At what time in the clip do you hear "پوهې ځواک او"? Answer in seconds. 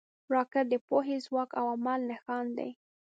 0.87-1.65